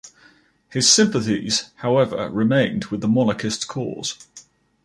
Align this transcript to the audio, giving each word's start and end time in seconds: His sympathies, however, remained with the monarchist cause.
His 0.71 0.91
sympathies, 0.91 1.69
however, 1.75 2.27
remained 2.31 2.85
with 2.85 3.01
the 3.01 3.07
monarchist 3.07 3.67
cause. 3.67 4.17